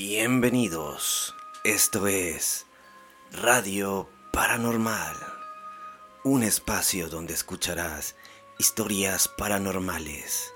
Bienvenidos. 0.00 1.34
Esto 1.64 2.06
es 2.06 2.66
Radio 3.32 4.08
Paranormal, 4.32 5.16
un 6.22 6.44
espacio 6.44 7.08
donde 7.08 7.34
escucharás 7.34 8.14
historias 8.60 9.26
paranormales, 9.26 10.54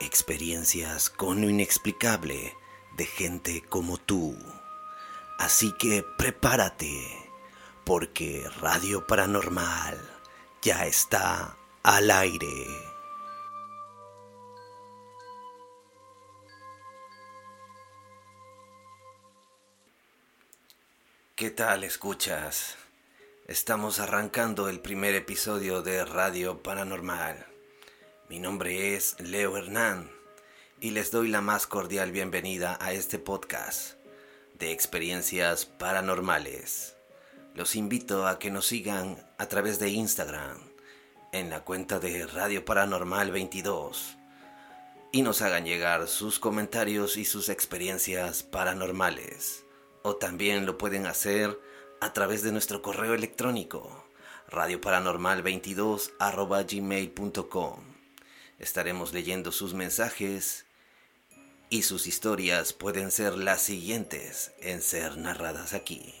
experiencias 0.00 1.08
con 1.08 1.40
lo 1.40 1.48
inexplicable 1.48 2.56
de 2.96 3.06
gente 3.06 3.62
como 3.62 3.96
tú. 3.96 4.36
Así 5.38 5.70
que 5.78 6.04
prepárate, 6.18 7.30
porque 7.84 8.44
Radio 8.60 9.06
Paranormal 9.06 10.00
ya 10.62 10.84
está 10.84 11.56
al 11.84 12.10
aire. 12.10 12.93
¿Qué 21.36 21.50
tal 21.50 21.82
escuchas? 21.82 22.76
Estamos 23.48 23.98
arrancando 23.98 24.68
el 24.68 24.78
primer 24.78 25.16
episodio 25.16 25.82
de 25.82 26.04
Radio 26.04 26.62
Paranormal. 26.62 27.44
Mi 28.28 28.38
nombre 28.38 28.94
es 28.94 29.18
Leo 29.18 29.56
Hernán 29.56 30.12
y 30.80 30.92
les 30.92 31.10
doy 31.10 31.26
la 31.26 31.40
más 31.40 31.66
cordial 31.66 32.12
bienvenida 32.12 32.78
a 32.80 32.92
este 32.92 33.18
podcast 33.18 33.94
de 34.60 34.70
experiencias 34.70 35.66
paranormales. 35.66 36.94
Los 37.56 37.74
invito 37.74 38.28
a 38.28 38.38
que 38.38 38.52
nos 38.52 38.66
sigan 38.66 39.28
a 39.36 39.48
través 39.48 39.80
de 39.80 39.88
Instagram 39.88 40.56
en 41.32 41.50
la 41.50 41.64
cuenta 41.64 41.98
de 41.98 42.28
Radio 42.28 42.64
Paranormal 42.64 43.32
22 43.32 44.18
y 45.10 45.22
nos 45.22 45.42
hagan 45.42 45.64
llegar 45.64 46.06
sus 46.06 46.38
comentarios 46.38 47.16
y 47.16 47.24
sus 47.24 47.48
experiencias 47.48 48.44
paranormales 48.44 49.64
o 50.06 50.16
también 50.16 50.66
lo 50.66 50.76
pueden 50.76 51.06
hacer 51.06 51.58
a 52.00 52.12
través 52.12 52.42
de 52.42 52.52
nuestro 52.52 52.82
correo 52.82 53.14
electrónico 53.14 54.04
radioparanormal22 54.50 56.12
gmail.com. 56.70 57.80
Estaremos 58.58 59.14
leyendo 59.14 59.50
sus 59.50 59.72
mensajes 59.72 60.66
y 61.70 61.84
sus 61.84 62.06
historias 62.06 62.74
pueden 62.74 63.10
ser 63.10 63.38
las 63.38 63.62
siguientes 63.62 64.52
en 64.60 64.82
ser 64.82 65.16
narradas 65.16 65.72
aquí. 65.72 66.14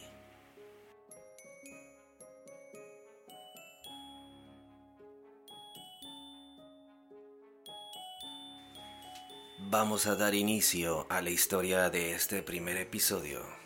Vamos 9.58 10.06
a 10.06 10.16
dar 10.16 10.34
inicio 10.34 11.06
a 11.10 11.20
la 11.20 11.28
historia 11.28 11.90
de 11.90 12.14
este 12.14 12.42
primer 12.42 12.78
episodio. 12.78 13.63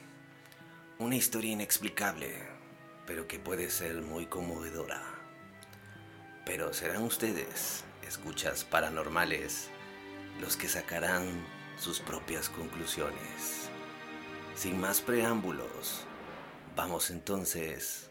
Una 1.01 1.15
historia 1.15 1.53
inexplicable, 1.53 2.35
pero 3.07 3.29
que 3.29 3.39
puede 3.39 3.71
ser 3.71 4.03
muy 4.03 4.27
conmovedora. 4.27 5.01
Pero 6.45 6.73
serán 6.73 7.05
ustedes, 7.05 7.85
escuchas 8.03 8.65
paranormales, 8.65 9.69
los 10.41 10.57
que 10.57 10.67
sacarán 10.67 11.47
sus 11.79 12.01
propias 12.01 12.49
conclusiones. 12.49 13.71
Sin 14.57 14.81
más 14.81 15.01
preámbulos, 15.01 16.05
vamos 16.75 17.11
entonces 17.11 18.11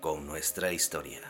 con 0.00 0.24
nuestra 0.24 0.72
historia. 0.72 1.22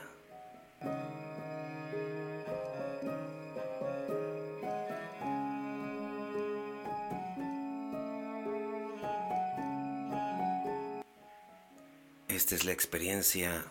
Esta 12.28 12.54
es 12.54 12.66
la 12.66 12.72
experiencia 12.72 13.64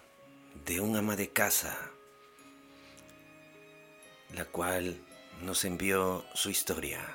de 0.66 0.80
un 0.80 0.96
ama 0.96 1.16
de 1.16 1.30
casa, 1.30 1.78
la 4.34 4.46
cual 4.46 5.00
nos 5.44 5.64
envió 5.64 6.26
su 6.34 6.50
historia. 6.50 7.08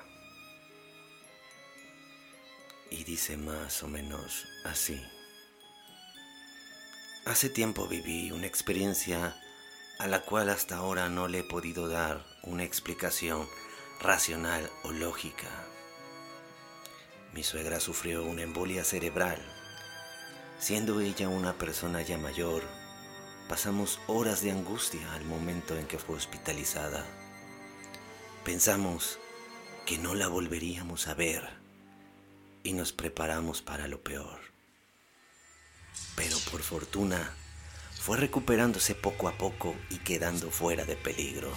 Y 2.91 3.03
dice 3.03 3.37
más 3.37 3.83
o 3.83 3.89
menos 3.89 4.47
así. 4.65 5.03
Hace 7.27 7.49
tiempo 7.49 7.89
viví 7.89 8.31
una 8.31 8.47
experiencia 8.47 9.37
a 9.99 10.07
la 10.07 10.21
cual 10.21 10.49
hasta 10.49 10.77
ahora 10.77 11.09
no 11.09 11.27
le 11.27 11.41
he 11.41 11.45
podido 11.45 11.89
dar 11.89 12.25
una 12.45 12.63
explicación 12.63 13.49
racional 14.01 14.71
o 14.85 14.93
lógica. 14.93 15.51
Mi 17.33 17.43
suegra 17.43 17.81
sufrió 17.81 18.23
una 18.23 18.43
embolia 18.43 18.85
cerebral 18.85 19.45
Siendo 20.63 21.01
ella 21.01 21.29
una 21.29 21.59
persona 21.59 22.03
ya 22.03 22.19
mayor, 22.19 22.63
pasamos 23.49 23.99
horas 24.07 24.43
de 24.43 24.53
angustia 24.53 25.13
al 25.13 25.25
momento 25.25 25.77
en 25.77 25.89
que 25.89 25.99
fue 25.99 26.15
hospitalizada. 26.15 27.05
Pensamos 28.45 29.19
que 29.87 29.99
no 29.99 30.15
la 30.15 30.29
volveríamos 30.29 31.09
a 31.09 31.15
ver 31.15 31.49
y 32.63 32.75
nos 32.75 32.93
preparamos 32.93 33.61
para 33.61 33.89
lo 33.89 34.05
peor. 34.05 34.39
Pero 36.15 36.37
por 36.53 36.63
fortuna, 36.63 37.35
fue 38.01 38.17
recuperándose 38.19 38.95
poco 38.95 39.27
a 39.27 39.33
poco 39.33 39.75
y 39.91 39.97
quedando 39.97 40.53
fuera 40.53 40.85
de 40.85 40.95
peligro. 40.95 41.53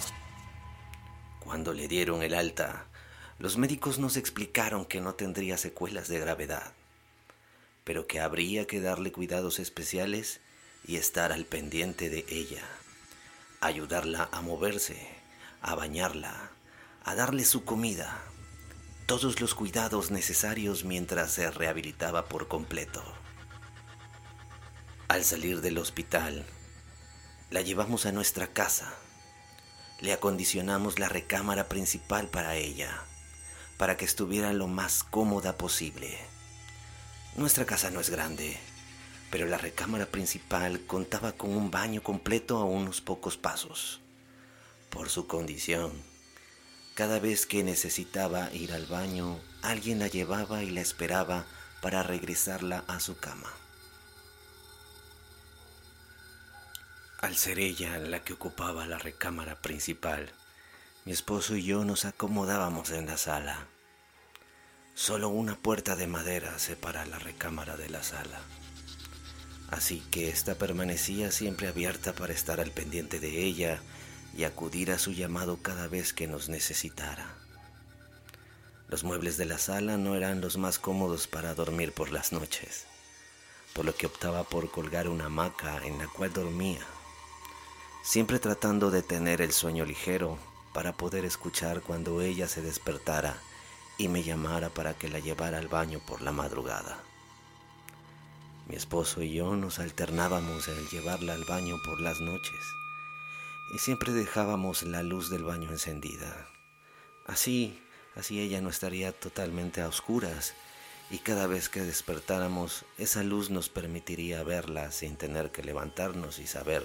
Cuando 1.38 1.72
le 1.74 1.86
dieron 1.86 2.24
el 2.24 2.34
alta, 2.34 2.88
los 3.38 3.56
médicos 3.56 4.00
nos 4.00 4.16
explicaron 4.16 4.84
que 4.84 5.00
no 5.00 5.14
tendría 5.14 5.58
secuelas 5.58 6.08
de 6.08 6.18
gravedad 6.18 6.72
pero 7.86 8.08
que 8.08 8.18
habría 8.18 8.66
que 8.66 8.80
darle 8.80 9.12
cuidados 9.12 9.60
especiales 9.60 10.40
y 10.84 10.96
estar 10.96 11.30
al 11.30 11.44
pendiente 11.44 12.10
de 12.10 12.26
ella, 12.28 12.64
ayudarla 13.60 14.28
a 14.32 14.40
moverse, 14.40 15.08
a 15.62 15.76
bañarla, 15.76 16.50
a 17.04 17.14
darle 17.14 17.44
su 17.44 17.64
comida, 17.64 18.24
todos 19.06 19.40
los 19.40 19.54
cuidados 19.54 20.10
necesarios 20.10 20.82
mientras 20.82 21.30
se 21.30 21.48
rehabilitaba 21.48 22.24
por 22.24 22.48
completo. 22.48 23.04
Al 25.06 25.22
salir 25.22 25.60
del 25.60 25.78
hospital, 25.78 26.44
la 27.50 27.60
llevamos 27.60 28.04
a 28.04 28.10
nuestra 28.10 28.48
casa. 28.48 28.92
Le 30.00 30.12
acondicionamos 30.12 30.98
la 30.98 31.08
recámara 31.08 31.68
principal 31.68 32.26
para 32.26 32.56
ella, 32.56 33.04
para 33.76 33.96
que 33.96 34.04
estuviera 34.04 34.52
lo 34.52 34.66
más 34.66 35.04
cómoda 35.04 35.56
posible. 35.56 36.18
Nuestra 37.36 37.66
casa 37.66 37.90
no 37.90 38.00
es 38.00 38.08
grande, 38.08 38.58
pero 39.30 39.44
la 39.44 39.58
recámara 39.58 40.06
principal 40.06 40.80
contaba 40.86 41.32
con 41.32 41.54
un 41.54 41.70
baño 41.70 42.02
completo 42.02 42.56
a 42.56 42.64
unos 42.64 43.02
pocos 43.02 43.36
pasos. 43.36 44.00
Por 44.88 45.10
su 45.10 45.26
condición, 45.26 45.92
cada 46.94 47.18
vez 47.18 47.44
que 47.44 47.62
necesitaba 47.62 48.50
ir 48.54 48.72
al 48.72 48.86
baño, 48.86 49.38
alguien 49.60 49.98
la 49.98 50.06
llevaba 50.06 50.62
y 50.62 50.70
la 50.70 50.80
esperaba 50.80 51.44
para 51.82 52.02
regresarla 52.02 52.84
a 52.88 53.00
su 53.00 53.18
cama. 53.18 53.52
Al 57.20 57.36
ser 57.36 57.58
ella 57.58 57.98
la 57.98 58.24
que 58.24 58.32
ocupaba 58.32 58.86
la 58.86 58.96
recámara 58.96 59.60
principal, 59.60 60.32
mi 61.04 61.12
esposo 61.12 61.54
y 61.54 61.64
yo 61.64 61.84
nos 61.84 62.06
acomodábamos 62.06 62.90
en 62.92 63.04
la 63.04 63.18
sala 63.18 63.66
Solo 64.98 65.28
una 65.28 65.56
puerta 65.56 65.94
de 65.94 66.06
madera 66.06 66.58
separa 66.58 67.04
la 67.04 67.18
recámara 67.18 67.76
de 67.76 67.90
la 67.90 68.02
sala. 68.02 68.40
Así 69.68 70.00
que 70.10 70.30
ésta 70.30 70.54
permanecía 70.54 71.30
siempre 71.30 71.68
abierta 71.68 72.14
para 72.14 72.32
estar 72.32 72.60
al 72.60 72.70
pendiente 72.70 73.20
de 73.20 73.44
ella 73.44 73.82
y 74.34 74.44
acudir 74.44 74.90
a 74.90 74.98
su 74.98 75.12
llamado 75.12 75.58
cada 75.60 75.86
vez 75.86 76.14
que 76.14 76.26
nos 76.26 76.48
necesitara. 76.48 77.26
Los 78.88 79.04
muebles 79.04 79.36
de 79.36 79.44
la 79.44 79.58
sala 79.58 79.98
no 79.98 80.14
eran 80.14 80.40
los 80.40 80.56
más 80.56 80.78
cómodos 80.78 81.26
para 81.26 81.54
dormir 81.54 81.92
por 81.92 82.10
las 82.10 82.32
noches, 82.32 82.86
por 83.74 83.84
lo 83.84 83.94
que 83.94 84.06
optaba 84.06 84.44
por 84.44 84.70
colgar 84.70 85.10
una 85.10 85.26
hamaca 85.26 85.76
en 85.84 85.98
la 85.98 86.08
cual 86.08 86.32
dormía, 86.32 86.86
siempre 88.02 88.38
tratando 88.38 88.90
de 88.90 89.02
tener 89.02 89.42
el 89.42 89.52
sueño 89.52 89.84
ligero 89.84 90.38
para 90.72 90.94
poder 90.94 91.26
escuchar 91.26 91.82
cuando 91.82 92.22
ella 92.22 92.48
se 92.48 92.62
despertara 92.62 93.38
y 93.98 94.08
me 94.08 94.22
llamara 94.22 94.68
para 94.68 94.94
que 94.94 95.08
la 95.08 95.18
llevara 95.18 95.58
al 95.58 95.68
baño 95.68 96.00
por 96.06 96.22
la 96.22 96.32
madrugada. 96.32 96.98
Mi 98.68 98.76
esposo 98.76 99.22
y 99.22 99.32
yo 99.32 99.56
nos 99.56 99.78
alternábamos 99.78 100.68
en 100.68 100.88
llevarla 100.88 101.34
al 101.34 101.44
baño 101.44 101.76
por 101.84 102.00
las 102.00 102.20
noches 102.20 102.60
y 103.72 103.78
siempre 103.78 104.12
dejábamos 104.12 104.82
la 104.82 105.02
luz 105.02 105.30
del 105.30 105.44
baño 105.44 105.70
encendida. 105.70 106.48
Así, 107.26 107.82
así 108.14 108.40
ella 108.40 108.60
no 108.60 108.68
estaría 108.68 109.12
totalmente 109.12 109.80
a 109.80 109.88
oscuras 109.88 110.54
y 111.10 111.18
cada 111.18 111.46
vez 111.46 111.68
que 111.68 111.80
despertáramos 111.80 112.84
esa 112.98 113.22
luz 113.22 113.50
nos 113.50 113.68
permitiría 113.68 114.42
verla 114.42 114.90
sin 114.90 115.16
tener 115.16 115.52
que 115.52 115.62
levantarnos 115.62 116.38
y 116.38 116.46
saber 116.46 116.84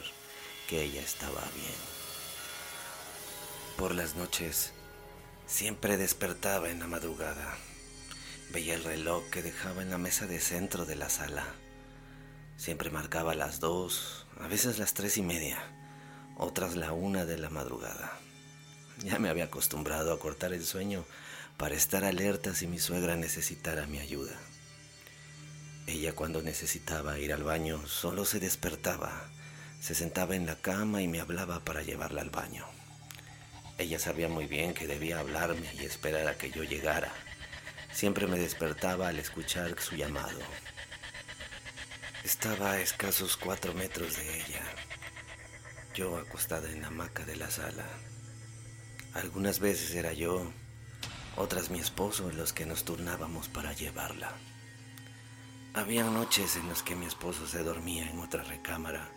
que 0.69 0.83
ella 0.83 1.01
estaba 1.01 1.41
bien. 1.55 1.75
Por 3.77 3.95
las 3.95 4.15
noches 4.15 4.73
Siempre 5.51 5.97
despertaba 5.97 6.69
en 6.69 6.79
la 6.79 6.87
madrugada 6.87 7.57
Veía 8.53 8.73
el 8.73 8.85
reloj 8.85 9.29
que 9.29 9.43
dejaba 9.43 9.81
en 9.81 9.89
la 9.89 9.97
mesa 9.97 10.25
de 10.25 10.39
centro 10.39 10.85
de 10.85 10.95
la 10.95 11.09
sala. 11.09 11.45
Siempre 12.55 12.89
marcaba 12.89 13.35
las 13.35 13.59
dos, 13.59 14.25
a 14.39 14.47
veces 14.47 14.79
las 14.79 14.93
tres 14.93 15.17
y 15.17 15.21
media, 15.21 15.59
otras 16.37 16.77
la 16.77 16.93
una 16.93 17.25
de 17.25 17.37
la 17.37 17.49
madrugada. 17.49 18.17
Ya 19.03 19.19
me 19.19 19.27
había 19.27 19.45
acostumbrado 19.45 20.13
a 20.13 20.19
cortar 20.19 20.53
el 20.53 20.65
sueño 20.65 21.03
para 21.57 21.75
estar 21.75 22.05
alerta 22.05 22.55
si 22.55 22.67
mi 22.67 22.79
suegra 22.79 23.17
necesitara 23.17 23.87
mi 23.87 23.99
ayuda. 23.99 24.39
Ella 25.85 26.13
cuando 26.13 26.41
necesitaba 26.41 27.19
ir 27.19 27.33
al 27.33 27.43
baño 27.43 27.85
solo 27.87 28.23
se 28.23 28.39
despertaba, 28.39 29.29
se 29.81 29.95
sentaba 29.95 30.35
en 30.35 30.45
la 30.45 30.55
cama 30.55 31.01
y 31.01 31.09
me 31.09 31.19
hablaba 31.19 31.59
para 31.65 31.83
llevarla 31.83 32.21
al 32.21 32.29
baño. 32.29 32.80
Ella 33.81 33.97
sabía 33.97 34.29
muy 34.29 34.45
bien 34.45 34.75
que 34.75 34.85
debía 34.85 35.19
hablarme 35.19 35.67
y 35.73 35.85
esperar 35.85 36.27
a 36.27 36.37
que 36.37 36.51
yo 36.51 36.63
llegara. 36.63 37.11
Siempre 37.91 38.27
me 38.27 38.37
despertaba 38.37 39.07
al 39.07 39.17
escuchar 39.17 39.75
su 39.81 39.95
llamado. 39.95 40.39
Estaba 42.23 42.73
a 42.73 42.79
escasos 42.79 43.37
cuatro 43.37 43.73
metros 43.73 44.17
de 44.17 44.37
ella, 44.37 44.61
yo 45.95 46.15
acostada 46.19 46.69
en 46.69 46.83
la 46.83 46.89
hamaca 46.89 47.25
de 47.25 47.35
la 47.37 47.49
sala. 47.49 47.87
Algunas 49.15 49.59
veces 49.59 49.95
era 49.95 50.13
yo, 50.13 50.53
otras 51.35 51.71
mi 51.71 51.79
esposo 51.79 52.31
los 52.31 52.53
que 52.53 52.67
nos 52.67 52.85
turnábamos 52.85 53.47
para 53.47 53.73
llevarla. 53.73 54.31
Había 55.73 56.03
noches 56.03 56.55
en 56.55 56.69
las 56.69 56.83
que 56.83 56.95
mi 56.95 57.07
esposo 57.07 57.47
se 57.47 57.63
dormía 57.63 58.07
en 58.07 58.19
otra 58.19 58.43
recámara 58.43 59.09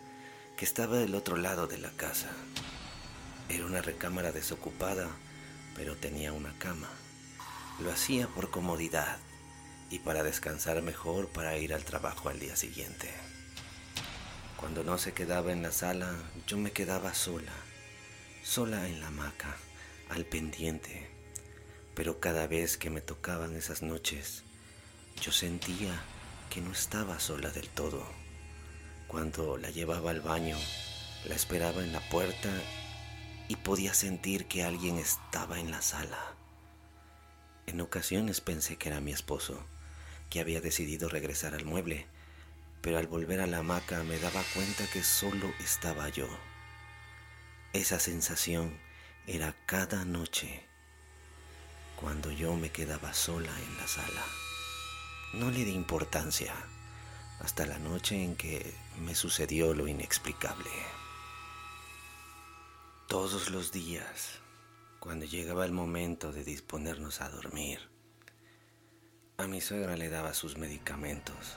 que 0.57 0.65
estaba 0.65 0.97
del 0.97 1.13
otro 1.13 1.37
lado 1.37 1.67
de 1.67 1.77
la 1.77 1.91
casa. 1.91 2.31
Era 3.47 3.65
una 3.65 3.81
recámara 3.81 4.31
desocupada, 4.31 5.07
pero 5.75 5.95
tenía 5.95 6.33
una 6.33 6.57
cama. 6.57 6.89
Lo 7.79 7.91
hacía 7.91 8.27
por 8.27 8.49
comodidad 8.49 9.17
y 9.91 9.99
para 9.99 10.23
descansar 10.23 10.81
mejor 10.81 11.29
para 11.29 11.57
ir 11.57 11.73
al 11.73 11.83
trabajo 11.83 12.29
al 12.29 12.39
día 12.39 12.55
siguiente. 12.55 13.13
Cuando 14.57 14.83
no 14.83 14.97
se 14.97 15.13
quedaba 15.13 15.51
en 15.51 15.61
la 15.61 15.71
sala, 15.71 16.11
yo 16.47 16.57
me 16.57 16.71
quedaba 16.71 17.13
sola, 17.13 17.51
sola 18.43 18.87
en 18.87 18.99
la 18.99 19.07
hamaca, 19.07 19.57
al 20.09 20.25
pendiente. 20.25 21.07
Pero 21.93 22.19
cada 22.19 22.47
vez 22.47 22.77
que 22.77 22.89
me 22.89 23.01
tocaban 23.01 23.55
esas 23.55 23.83
noches, 23.83 24.43
yo 25.21 25.31
sentía 25.31 26.01
que 26.49 26.61
no 26.61 26.71
estaba 26.71 27.19
sola 27.19 27.51
del 27.51 27.69
todo. 27.69 28.07
Cuando 29.07 29.57
la 29.57 29.69
llevaba 29.69 30.09
al 30.09 30.21
baño, 30.21 30.57
la 31.25 31.35
esperaba 31.35 31.83
en 31.83 31.93
la 31.93 32.01
puerta 32.09 32.49
y 33.47 33.57
podía 33.57 33.93
sentir 33.93 34.45
que 34.47 34.63
alguien 34.63 34.97
estaba 34.97 35.59
en 35.59 35.71
la 35.71 35.81
sala. 35.81 36.35
En 37.67 37.81
ocasiones 37.81 38.41
pensé 38.41 38.77
que 38.77 38.89
era 38.89 39.01
mi 39.01 39.11
esposo, 39.11 39.63
que 40.29 40.39
había 40.39 40.61
decidido 40.61 41.09
regresar 41.09 41.53
al 41.53 41.65
mueble, 41.65 42.07
pero 42.81 42.97
al 42.97 43.07
volver 43.07 43.41
a 43.41 43.47
la 43.47 43.59
hamaca 43.59 44.03
me 44.03 44.19
daba 44.19 44.43
cuenta 44.53 44.85
que 44.91 45.03
solo 45.03 45.51
estaba 45.59 46.09
yo. 46.09 46.27
Esa 47.73 47.99
sensación 47.99 48.77
era 49.27 49.55
cada 49.65 50.05
noche 50.05 50.63
cuando 51.95 52.31
yo 52.31 52.55
me 52.55 52.69
quedaba 52.69 53.13
sola 53.13 53.51
en 53.59 53.77
la 53.77 53.87
sala. 53.87 54.23
No 55.33 55.49
le 55.51 55.65
di 55.65 55.71
importancia 55.71 56.53
hasta 57.39 57.65
la 57.65 57.79
noche 57.79 58.23
en 58.23 58.35
que 58.35 58.73
me 58.99 59.15
sucedió 59.15 59.73
lo 59.73 59.87
inexplicable. 59.87 60.69
Todos 63.07 63.51
los 63.51 63.71
días, 63.71 64.39
cuando 64.99 65.27
llegaba 65.27 65.63
el 65.63 65.71
momento 65.71 66.31
de 66.31 66.43
disponernos 66.43 67.21
a 67.21 67.29
dormir, 67.29 67.79
a 69.37 69.45
mi 69.45 69.61
suegra 69.61 69.95
le 69.95 70.09
daba 70.09 70.33
sus 70.33 70.57
medicamentos, 70.57 71.55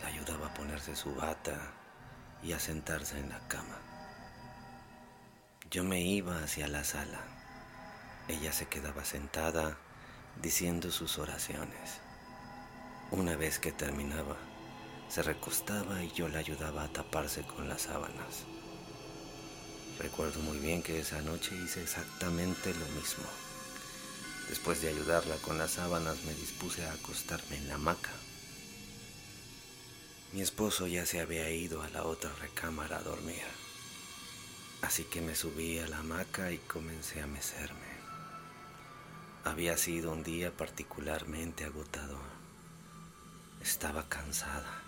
le 0.00 0.06
ayudaba 0.06 0.46
a 0.46 0.54
ponerse 0.54 0.96
su 0.96 1.14
bata 1.14 1.74
y 2.42 2.52
a 2.52 2.58
sentarse 2.58 3.18
en 3.18 3.28
la 3.28 3.46
cama. 3.48 3.78
Yo 5.70 5.84
me 5.84 6.00
iba 6.00 6.42
hacia 6.42 6.66
la 6.68 6.84
sala. 6.84 7.20
Ella 8.26 8.54
se 8.54 8.66
quedaba 8.66 9.04
sentada 9.04 9.76
diciendo 10.40 10.90
sus 10.90 11.18
oraciones. 11.18 12.00
Una 13.10 13.36
vez 13.36 13.58
que 13.58 13.72
terminaba, 13.72 14.38
se 15.08 15.22
recostaba 15.22 16.02
y 16.02 16.10
yo 16.12 16.28
le 16.28 16.38
ayudaba 16.38 16.84
a 16.84 16.92
taparse 16.92 17.42
con 17.42 17.68
las 17.68 17.82
sábanas. 17.82 18.46
Recuerdo 19.98 20.40
muy 20.40 20.58
bien 20.58 20.82
que 20.82 21.00
esa 21.00 21.20
noche 21.22 21.56
hice 21.56 21.82
exactamente 21.82 22.72
lo 22.72 22.86
mismo. 23.00 23.24
Después 24.48 24.80
de 24.80 24.88
ayudarla 24.88 25.36
con 25.38 25.58
las 25.58 25.72
sábanas 25.72 26.22
me 26.24 26.34
dispuse 26.34 26.84
a 26.86 26.92
acostarme 26.92 27.56
en 27.56 27.68
la 27.68 27.74
hamaca. 27.74 28.12
Mi 30.32 30.40
esposo 30.40 30.86
ya 30.86 31.04
se 31.04 31.20
había 31.20 31.50
ido 31.50 31.82
a 31.82 31.88
la 31.88 32.04
otra 32.04 32.32
recámara 32.40 32.98
a 32.98 33.02
dormir, 33.02 33.42
así 34.82 35.02
que 35.04 35.20
me 35.20 35.34
subí 35.34 35.78
a 35.80 35.88
la 35.88 35.98
hamaca 35.98 36.52
y 36.52 36.58
comencé 36.58 37.20
a 37.20 37.26
mecerme. 37.26 37.88
Había 39.44 39.76
sido 39.76 40.12
un 40.12 40.22
día 40.22 40.56
particularmente 40.56 41.64
agotador. 41.64 42.28
Estaba 43.62 44.08
cansada 44.08 44.82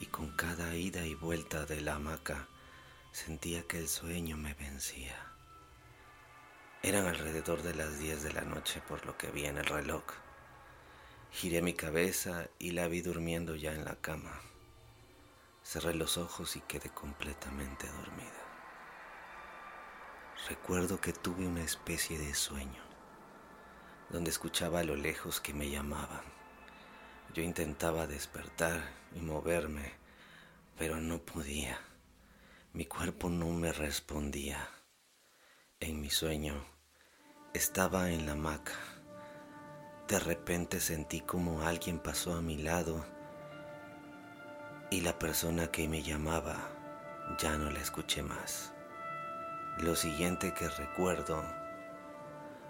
y 0.00 0.06
con 0.06 0.30
cada 0.30 0.74
ida 0.76 1.04
y 1.04 1.14
vuelta 1.14 1.66
de 1.66 1.82
la 1.82 1.96
hamaca 1.96 2.48
sentía 3.14 3.62
que 3.62 3.78
el 3.78 3.86
sueño 3.86 4.36
me 4.36 4.54
vencía. 4.54 5.14
Eran 6.82 7.06
alrededor 7.06 7.62
de 7.62 7.72
las 7.72 8.00
10 8.00 8.24
de 8.24 8.32
la 8.32 8.40
noche 8.40 8.82
por 8.88 9.06
lo 9.06 9.16
que 9.16 9.30
vi 9.30 9.46
en 9.46 9.56
el 9.56 9.66
reloj. 9.66 10.02
Giré 11.30 11.62
mi 11.62 11.74
cabeza 11.74 12.48
y 12.58 12.72
la 12.72 12.88
vi 12.88 13.02
durmiendo 13.02 13.54
ya 13.54 13.72
en 13.72 13.84
la 13.84 13.94
cama. 13.94 14.40
Cerré 15.62 15.94
los 15.94 16.18
ojos 16.18 16.56
y 16.56 16.60
quedé 16.62 16.90
completamente 16.90 17.86
dormida. 17.86 18.42
Recuerdo 20.48 21.00
que 21.00 21.12
tuve 21.12 21.46
una 21.46 21.62
especie 21.62 22.18
de 22.18 22.34
sueño, 22.34 22.82
donde 24.10 24.30
escuchaba 24.30 24.80
a 24.80 24.84
lo 24.84 24.96
lejos 24.96 25.40
que 25.40 25.54
me 25.54 25.70
llamaban. 25.70 26.24
Yo 27.32 27.44
intentaba 27.44 28.08
despertar 28.08 28.82
y 29.14 29.20
moverme, 29.20 29.92
pero 30.76 30.96
no 30.96 31.20
podía. 31.20 31.78
Mi 32.74 32.86
cuerpo 32.86 33.30
no 33.30 33.46
me 33.50 33.72
respondía. 33.72 34.68
En 35.78 36.00
mi 36.00 36.10
sueño 36.10 36.54
estaba 37.52 38.10
en 38.10 38.26
la 38.26 38.32
hamaca. 38.32 38.74
De 40.08 40.18
repente 40.18 40.80
sentí 40.80 41.20
como 41.20 41.62
alguien 41.62 42.00
pasó 42.00 42.34
a 42.34 42.42
mi 42.42 42.56
lado 42.56 43.06
y 44.90 45.02
la 45.02 45.16
persona 45.20 45.68
que 45.68 45.86
me 45.86 46.02
llamaba 46.02 46.68
ya 47.38 47.56
no 47.56 47.70
la 47.70 47.78
escuché 47.78 48.24
más. 48.24 48.74
Lo 49.78 49.94
siguiente 49.94 50.52
que 50.52 50.68
recuerdo 50.68 51.44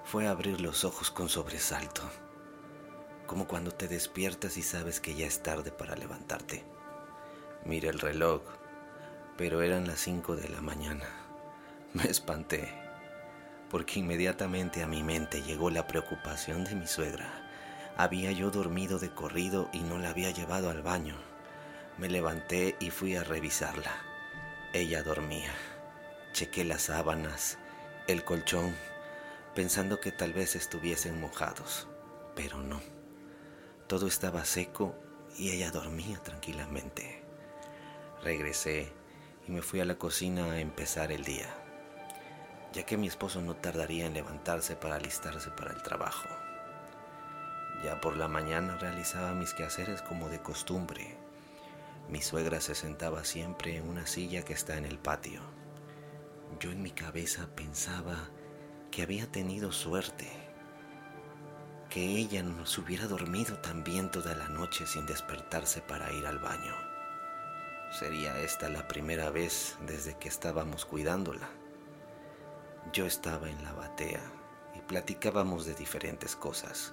fue 0.04 0.26
abrir 0.26 0.61
los 0.61 0.84
ojos 0.84 1.11
con 1.11 1.30
sobresalto 1.30 2.02
como 3.26 3.49
cuando 3.49 3.70
te 3.70 3.88
despiertas 3.88 4.58
y 4.58 4.62
sabes 4.62 5.00
que 5.00 5.14
ya 5.14 5.26
es 5.26 5.42
tarde 5.42 5.70
para 5.70 5.96
levantarte. 5.96 6.62
Mira 7.64 7.88
el 7.88 7.99
reloj, 7.99 8.42
pero 9.36 9.62
eran 9.62 9.86
las 9.86 10.00
5 10.00 10.36
de 10.36 10.48
la 10.48 10.60
mañana. 10.60 11.08
Me 11.92 12.04
espanté, 12.04 12.72
porque 13.70 14.00
inmediatamente 14.00 14.82
a 14.82 14.86
mi 14.86 15.02
mente 15.02 15.42
llegó 15.42 15.70
la 15.70 15.86
preocupación 15.86 16.64
de 16.64 16.74
mi 16.74 16.86
suegra. 16.86 17.40
Había 17.96 18.32
yo 18.32 18.50
dormido 18.50 18.98
de 18.98 19.10
corrido 19.10 19.68
y 19.72 19.80
no 19.80 19.98
la 19.98 20.10
había 20.10 20.30
llevado 20.30 20.70
al 20.70 20.82
baño. 20.82 21.16
Me 21.98 22.08
levanté 22.08 22.76
y 22.80 22.90
fui 22.90 23.14
a 23.16 23.22
revisarla. 23.22 23.92
Ella 24.72 25.02
dormía. 25.02 25.52
Chequé 26.32 26.64
las 26.64 26.82
sábanas, 26.82 27.58
el 28.08 28.24
colchón, 28.24 28.74
pensando 29.54 30.00
que 30.00 30.10
tal 30.10 30.32
vez 30.32 30.56
estuviesen 30.56 31.20
mojados, 31.20 31.86
pero 32.34 32.58
no. 32.58 32.80
Todo 33.86 34.08
estaba 34.08 34.44
seco 34.44 34.96
y 35.38 35.50
ella 35.50 35.70
dormía 35.70 36.18
tranquilamente. 36.18 37.22
Regresé 38.24 38.92
y 39.46 39.52
me 39.52 39.62
fui 39.62 39.80
a 39.80 39.84
la 39.84 39.96
cocina 39.96 40.52
a 40.52 40.60
empezar 40.60 41.12
el 41.12 41.24
día, 41.24 41.48
ya 42.72 42.84
que 42.84 42.96
mi 42.96 43.06
esposo 43.06 43.40
no 43.40 43.54
tardaría 43.54 44.06
en 44.06 44.14
levantarse 44.14 44.76
para 44.76 44.96
alistarse 44.96 45.50
para 45.50 45.72
el 45.72 45.82
trabajo. 45.82 46.28
Ya 47.84 48.00
por 48.00 48.16
la 48.16 48.28
mañana 48.28 48.76
realizaba 48.76 49.34
mis 49.34 49.52
quehaceres 49.52 50.00
como 50.00 50.28
de 50.28 50.40
costumbre. 50.40 51.16
Mi 52.08 52.22
suegra 52.22 52.60
se 52.60 52.74
sentaba 52.74 53.24
siempre 53.24 53.76
en 53.76 53.88
una 53.88 54.06
silla 54.06 54.44
que 54.44 54.54
está 54.54 54.76
en 54.78 54.86
el 54.86 54.98
patio. 54.98 55.42
Yo 56.60 56.70
en 56.70 56.82
mi 56.82 56.90
cabeza 56.90 57.48
pensaba 57.54 58.30
que 58.90 59.02
había 59.02 59.30
tenido 59.30 59.72
suerte 59.72 60.30
que 61.90 62.16
ella 62.16 62.42
nos 62.42 62.76
hubiera 62.78 63.06
dormido 63.06 63.58
también 63.58 64.10
toda 64.10 64.34
la 64.34 64.48
noche 64.48 64.86
sin 64.86 65.06
despertarse 65.06 65.80
para 65.80 66.12
ir 66.12 66.26
al 66.26 66.38
baño. 66.38 66.93
Sería 67.98 68.36
esta 68.40 68.68
la 68.68 68.88
primera 68.88 69.30
vez 69.30 69.78
desde 69.86 70.14
que 70.18 70.28
estábamos 70.28 70.84
cuidándola. 70.84 71.48
Yo 72.92 73.06
estaba 73.06 73.48
en 73.48 73.62
la 73.62 73.72
batea 73.72 74.20
y 74.74 74.80
platicábamos 74.80 75.64
de 75.64 75.74
diferentes 75.74 76.34
cosas, 76.34 76.92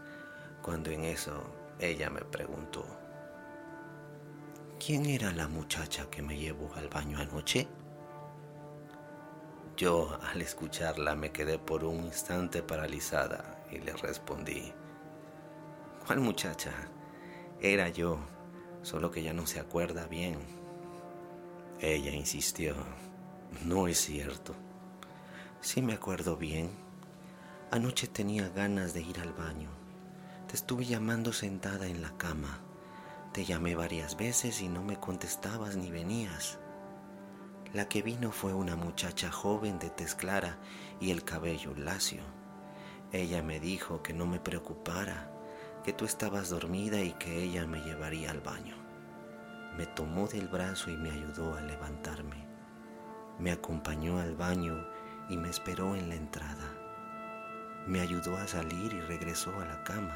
cuando 0.62 0.92
en 0.92 1.06
eso 1.06 1.42
ella 1.80 2.12
me 2.12 2.22
preguntó, 2.22 2.86
¿quién 4.80 5.08
era 5.08 5.32
la 5.32 5.48
muchacha 5.48 6.08
que 6.12 6.22
me 6.22 6.38
llevó 6.38 6.72
al 6.76 6.88
baño 6.88 7.18
anoche? 7.18 7.68
Yo 9.76 10.20
al 10.22 10.40
escucharla 10.40 11.16
me 11.16 11.32
quedé 11.32 11.58
por 11.58 11.84
un 11.84 12.06
instante 12.06 12.62
paralizada 12.62 13.66
y 13.72 13.80
le 13.80 13.94
respondí, 13.94 14.72
¿cuál 16.06 16.20
muchacha? 16.20 16.72
Era 17.60 17.90
yo, 17.90 18.20
solo 18.84 19.10
que 19.10 19.24
ya 19.24 19.34
no 19.34 19.48
se 19.48 19.60
acuerda 19.60 20.06
bien. 20.06 20.61
Ella 21.84 22.12
insistió, 22.12 22.76
no 23.66 23.88
es 23.88 23.98
cierto. 23.98 24.54
Sí 25.62 25.82
me 25.82 25.94
acuerdo 25.94 26.38
bien. 26.38 26.70
Anoche 27.72 28.06
tenía 28.06 28.50
ganas 28.50 28.94
de 28.94 29.02
ir 29.02 29.20
al 29.20 29.34
baño. 29.34 29.72
Te 30.48 30.56
estuve 30.56 30.86
llamando 30.86 31.34
sentada 31.34 31.88
en 31.88 32.04
la 32.04 32.16
cama. 32.18 32.60
Te 33.34 33.46
llamé 33.46 33.74
varias 33.74 34.16
veces 34.16 34.62
y 34.62 34.68
no 34.68 34.84
me 34.84 35.00
contestabas 35.00 35.76
ni 35.76 35.90
venías. 35.90 36.60
La 37.74 37.90
que 37.90 38.04
vino 38.04 38.32
fue 38.32 38.54
una 38.54 38.76
muchacha 38.76 39.32
joven 39.32 39.80
de 39.80 39.90
tez 39.90 40.14
clara 40.14 40.60
y 41.00 41.10
el 41.10 41.24
cabello 41.24 41.74
lacio. 41.76 42.22
Ella 43.12 43.42
me 43.42 43.60
dijo 43.60 44.04
que 44.04 44.14
no 44.14 44.28
me 44.28 44.40
preocupara, 44.40 45.32
que 45.84 45.94
tú 45.94 46.06
estabas 46.06 46.50
dormida 46.50 47.02
y 47.02 47.14
que 47.14 47.42
ella 47.42 47.66
me 47.66 47.80
llevaría 47.80 48.30
al 48.30 48.42
baño. 48.42 48.81
Me 49.78 49.86
tomó 49.86 50.28
del 50.28 50.50
brazo 50.50 50.92
y 50.92 50.98
me 50.98 51.10
ayudó 51.12 51.56
a 51.56 51.62
levantarme. 51.62 52.46
Me 53.40 53.52
acompañó 53.52 54.20
al 54.20 54.36
baño 54.36 54.86
y 55.30 55.38
me 55.38 55.50
esperó 55.50 55.96
en 55.96 56.10
la 56.10 56.16
entrada. 56.16 56.76
Me 57.88 58.02
ayudó 58.02 58.36
a 58.38 58.48
salir 58.48 58.94
y 58.94 59.00
regresó 59.00 59.58
a 59.62 59.66
la 59.66 59.84
cama. 59.84 60.16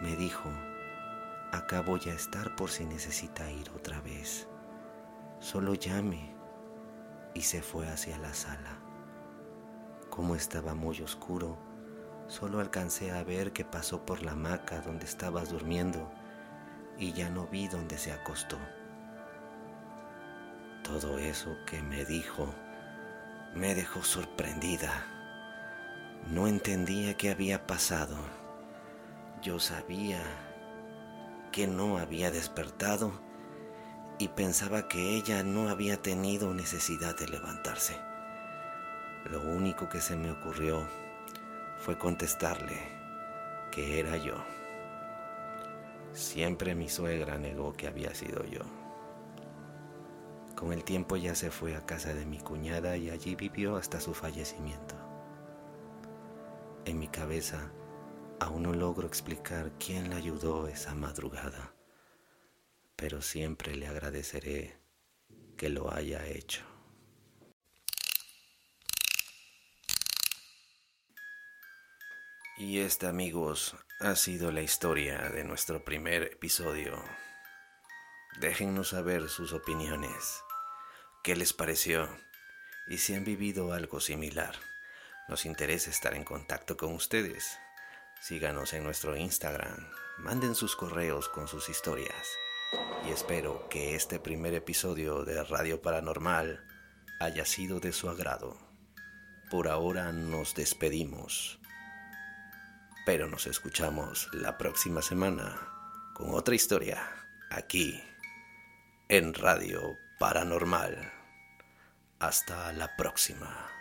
Me 0.00 0.16
dijo, 0.16 0.48
acá 1.52 1.82
voy 1.82 2.00
a 2.06 2.14
estar 2.14 2.56
por 2.56 2.70
si 2.70 2.86
necesita 2.86 3.50
ir 3.50 3.70
otra 3.70 4.00
vez. 4.00 4.48
Solo 5.38 5.74
llame. 5.74 6.34
Y 7.34 7.42
se 7.42 7.60
fue 7.62 7.86
hacia 7.86 8.18
la 8.18 8.32
sala. 8.32 8.78
Como 10.08 10.34
estaba 10.34 10.74
muy 10.74 11.00
oscuro, 11.02 11.58
solo 12.26 12.60
alcancé 12.60 13.12
a 13.12 13.22
ver 13.22 13.52
que 13.52 13.64
pasó 13.64 14.06
por 14.06 14.22
la 14.22 14.32
hamaca 14.32 14.80
donde 14.80 15.04
estabas 15.04 15.50
durmiendo 15.50 16.10
y 16.98 17.12
ya 17.12 17.30
no 17.30 17.46
vi 17.46 17.68
dónde 17.68 17.98
se 17.98 18.12
acostó. 18.12 18.58
Todo 20.82 21.18
eso 21.18 21.56
que 21.66 21.82
me 21.82 22.04
dijo 22.04 22.52
me 23.54 23.74
dejó 23.74 24.02
sorprendida. 24.02 25.06
No 26.30 26.46
entendía 26.46 27.16
qué 27.16 27.30
había 27.30 27.66
pasado. 27.66 28.16
Yo 29.42 29.60
sabía 29.60 30.20
que 31.52 31.66
no 31.66 31.98
había 31.98 32.30
despertado 32.30 33.12
y 34.18 34.28
pensaba 34.28 34.88
que 34.88 35.16
ella 35.16 35.42
no 35.42 35.68
había 35.68 36.02
tenido 36.02 36.52
necesidad 36.52 37.16
de 37.16 37.28
levantarse. 37.28 37.96
Lo 39.30 39.42
único 39.42 39.88
que 39.88 40.00
se 40.00 40.16
me 40.16 40.30
ocurrió 40.30 40.86
fue 41.78 41.98
contestarle 41.98 42.80
que 43.70 44.00
era 44.00 44.16
yo. 44.16 44.57
Siempre 46.12 46.74
mi 46.74 46.88
suegra 46.88 47.38
negó 47.38 47.72
que 47.72 47.86
había 47.86 48.14
sido 48.14 48.44
yo. 48.44 48.62
Con 50.56 50.72
el 50.72 50.82
tiempo 50.82 51.16
ya 51.16 51.34
se 51.34 51.50
fue 51.50 51.76
a 51.76 51.86
casa 51.86 52.14
de 52.14 52.26
mi 52.26 52.38
cuñada 52.40 52.96
y 52.96 53.10
allí 53.10 53.36
vivió 53.36 53.76
hasta 53.76 54.00
su 54.00 54.14
fallecimiento. 54.14 54.96
En 56.84 56.98
mi 56.98 57.08
cabeza 57.08 57.70
aún 58.40 58.64
no 58.64 58.72
logro 58.72 59.06
explicar 59.06 59.72
quién 59.78 60.10
la 60.10 60.16
ayudó 60.16 60.68
esa 60.68 60.94
madrugada, 60.94 61.74
pero 62.96 63.22
siempre 63.22 63.76
le 63.76 63.86
agradeceré 63.86 64.76
que 65.56 65.68
lo 65.68 65.92
haya 65.92 66.26
hecho. 66.26 66.64
Y 72.56 72.80
esta, 72.80 73.08
amigos, 73.08 73.76
ha 74.00 74.14
sido 74.14 74.52
la 74.52 74.60
historia 74.60 75.28
de 75.30 75.42
nuestro 75.42 75.84
primer 75.84 76.22
episodio. 76.22 77.02
Déjennos 78.38 78.90
saber 78.90 79.28
sus 79.28 79.52
opiniones 79.52 80.40
qué 81.24 81.34
les 81.34 81.52
pareció 81.52 82.08
y 82.86 82.98
si 82.98 83.14
han 83.14 83.24
vivido 83.24 83.72
algo 83.72 83.98
similar. 83.98 84.54
Nos 85.28 85.44
interesa 85.46 85.90
estar 85.90 86.14
en 86.14 86.22
contacto 86.22 86.76
con 86.76 86.92
ustedes. 86.92 87.58
Síganos 88.20 88.72
en 88.72 88.84
nuestro 88.84 89.16
Instagram, 89.16 89.90
manden 90.18 90.54
sus 90.54 90.76
correos 90.76 91.28
con 91.28 91.48
sus 91.48 91.68
historias 91.68 92.28
y 93.04 93.10
espero 93.10 93.68
que 93.68 93.96
este 93.96 94.20
primer 94.20 94.54
episodio 94.54 95.24
de 95.24 95.42
Radio 95.42 95.82
Paranormal 95.82 96.64
haya 97.18 97.44
sido 97.44 97.80
de 97.80 97.92
su 97.92 98.08
agrado. 98.08 98.56
Por 99.50 99.66
ahora 99.66 100.12
nos 100.12 100.54
despedimos, 100.54 101.58
pero 103.08 103.26
nos 103.26 103.46
escuchamos 103.46 104.28
la 104.34 104.58
próxima 104.58 105.00
semana 105.00 105.56
con 106.12 106.34
otra 106.34 106.54
historia 106.54 107.08
aquí 107.48 108.04
en 109.08 109.32
Radio 109.32 109.96
Paranormal. 110.18 111.10
Hasta 112.18 112.70
la 112.74 112.94
próxima. 112.96 113.77